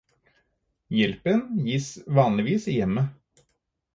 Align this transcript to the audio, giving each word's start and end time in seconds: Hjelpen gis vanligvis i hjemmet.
Hjelpen 0.99 1.39
gis 1.67 1.89
vanligvis 2.21 2.65
i 2.71 2.77
hjemmet. 2.79 3.09